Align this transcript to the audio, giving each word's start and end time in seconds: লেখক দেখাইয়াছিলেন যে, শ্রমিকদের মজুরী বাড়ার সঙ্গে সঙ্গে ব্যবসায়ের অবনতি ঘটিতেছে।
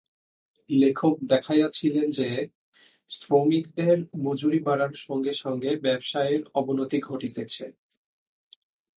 লেখক 0.69 1.15
দেখাইয়াছিলেন 1.23 2.09
যে, 2.09 2.29
শ্রমিকদের 3.09 3.97
মজুরী 4.19 4.59
বাড়ার 4.59 4.93
সঙ্গে 4.97 5.33
সঙ্গে 5.33 5.71
ব্যবসায়ের 5.75 6.41
অবনতি 6.53 6.99
ঘটিতেছে। 6.99 7.65